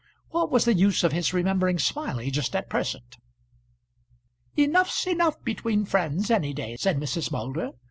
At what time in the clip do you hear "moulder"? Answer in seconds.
7.31-7.69